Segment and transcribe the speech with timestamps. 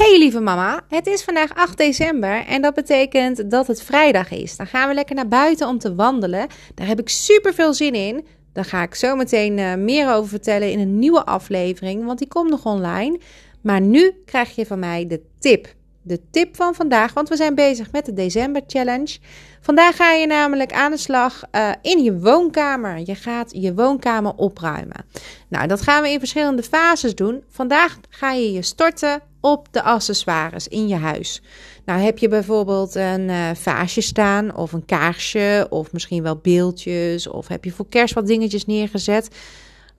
[0.00, 4.56] Hey lieve mama, het is vandaag 8 december en dat betekent dat het vrijdag is.
[4.56, 6.46] Dan gaan we lekker naar buiten om te wandelen.
[6.74, 8.26] Daar heb ik super veel zin in.
[8.52, 12.28] Daar ga ik zo meteen uh, meer over vertellen in een nieuwe aflevering, want die
[12.28, 13.20] komt nog online.
[13.62, 15.74] Maar nu krijg je van mij de tip.
[16.02, 19.18] De tip van vandaag, want we zijn bezig met de December Challenge.
[19.60, 23.02] Vandaag ga je namelijk aan de slag uh, in je woonkamer.
[23.04, 25.04] Je gaat je woonkamer opruimen.
[25.48, 27.42] Nou, dat gaan we in verschillende fases doen.
[27.48, 31.42] Vandaag ga je je storten op de accessoires in je huis.
[31.84, 37.28] Nou, heb je bijvoorbeeld een uh, vaasje staan of een kaarsje of misschien wel beeldjes
[37.28, 39.28] of heb je voor kerst wat dingetjes neergezet.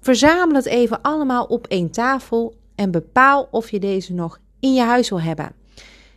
[0.01, 4.83] Verzamel het even allemaal op één tafel en bepaal of je deze nog in je
[4.83, 5.51] huis wil hebben.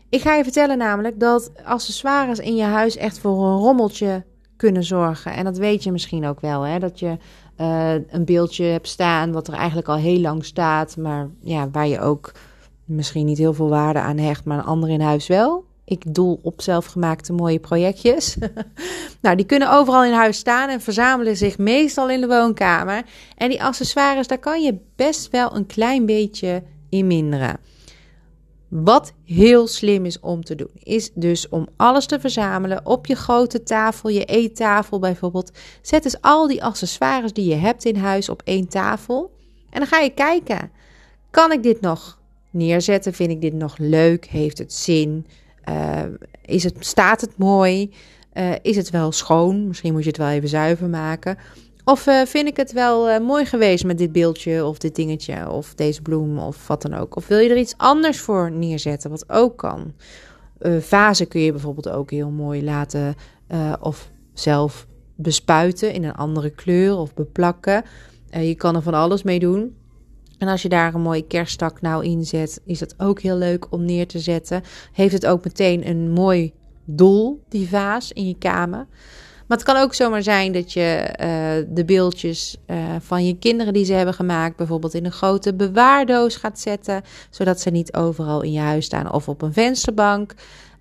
[0.08, 4.24] Ik ga je vertellen namelijk dat accessoires in je huis echt voor een rommeltje
[4.56, 5.32] kunnen zorgen.
[5.32, 6.78] En dat weet je misschien ook wel, hè?
[6.78, 7.16] dat je
[7.60, 11.86] uh, een beeldje hebt staan wat er eigenlijk al heel lang staat, maar ja, waar
[11.86, 12.32] je ook
[12.84, 15.64] misschien niet heel veel waarde aan hecht, maar een ander in huis wel.
[15.84, 18.36] Ik doel op zelfgemaakte mooie projectjes.
[19.22, 23.02] nou, die kunnen overal in huis staan en verzamelen zich meestal in de woonkamer.
[23.36, 27.58] En die accessoires, daar kan je best wel een klein beetje in minderen.
[28.68, 33.14] Wat heel slim is om te doen, is dus om alles te verzamelen op je
[33.14, 35.52] grote tafel, je eettafel bijvoorbeeld.
[35.82, 39.30] Zet dus al die accessoires die je hebt in huis op één tafel.
[39.70, 40.70] En dan ga je kijken:
[41.30, 42.18] kan ik dit nog
[42.54, 43.12] neerzetten?
[43.12, 44.24] Vind ik dit nog leuk?
[44.24, 45.26] Heeft het zin?
[45.68, 46.02] Uh,
[46.44, 47.92] is het, staat het mooi?
[48.34, 49.68] Uh, is het wel schoon?
[49.68, 51.38] Misschien moet je het wel even zuiver maken.
[51.84, 55.74] Of uh, vind ik het wel mooi geweest met dit beeldje of dit dingetje of
[55.74, 57.16] deze bloem of wat dan ook?
[57.16, 59.92] Of wil je er iets anders voor neerzetten, wat ook kan?
[60.78, 63.14] vazen kun je bijvoorbeeld ook heel mooi laten
[63.80, 67.84] of zelf bespuiten in een andere kleur of beplakken.
[68.30, 69.76] je kan er van alles mee doen.
[70.38, 73.66] En als je daar een mooie kerststak nou in zet, is dat ook heel leuk
[73.72, 74.62] om neer te zetten.
[74.92, 76.52] Heeft het ook meteen een mooi
[76.84, 78.86] doel, die vaas, in je kamer.
[79.46, 83.72] Maar het kan ook zomaar zijn dat je uh, de beeldjes uh, van je kinderen
[83.72, 88.42] die ze hebben gemaakt, bijvoorbeeld in een grote bewaardoos gaat zetten, zodat ze niet overal
[88.42, 90.34] in je huis staan of op een vensterbank.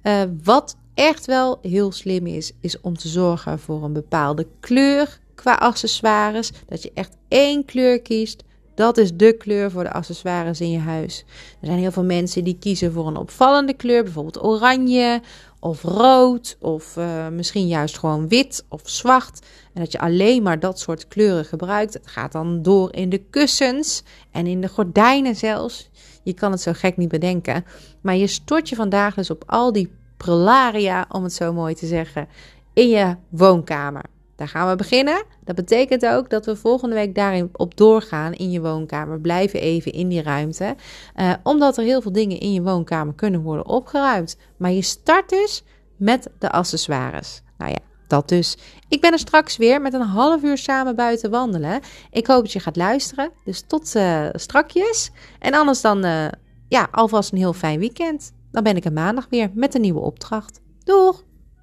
[0.04, 5.20] Uh, wat echt wel heel slim is, is om te zorgen voor een bepaalde kleur
[5.36, 6.52] qua accessoires.
[6.68, 8.44] Dat je echt één kleur kiest
[8.76, 11.26] dat is de kleur voor de accessoires in je huis.
[11.60, 15.22] Er zijn heel veel mensen die kiezen voor een opvallende kleur, bijvoorbeeld oranje
[15.60, 19.40] of rood of uh, misschien juist gewoon wit of zwart.
[19.74, 21.94] En dat je alleen maar dat soort kleuren gebruikt.
[21.94, 25.90] Het gaat dan door in de kussens en in de gordijnen zelfs.
[26.24, 27.66] Je kan het zo gek niet bedenken.
[28.02, 31.86] Maar je stort je vandaag dus op al die prelaria, om het zo mooi te
[31.86, 32.28] zeggen,
[32.74, 34.04] in je woonkamer.
[34.36, 35.24] Daar gaan we beginnen.
[35.44, 39.20] Dat betekent ook dat we volgende week daarin op doorgaan in je woonkamer.
[39.20, 40.76] Blijven even in die ruimte.
[41.16, 44.38] Uh, omdat er heel veel dingen in je woonkamer kunnen worden opgeruimd.
[44.58, 45.64] Maar je start dus
[45.98, 47.42] met de accessoires.
[47.58, 48.58] Nou ja, dat dus.
[48.90, 51.80] Ik ben er straks weer met een half uur samen buiten wandelen.
[52.12, 53.32] Ik hoop dat je gaat luisteren.
[53.46, 55.12] Dus tot uh, strakjes.
[55.40, 56.28] En anders dan, uh,
[56.68, 58.32] ja, alvast een heel fijn weekend.
[58.52, 60.62] Dan ben ik er maandag weer met een nieuwe opdracht.
[60.84, 61.24] Doeg!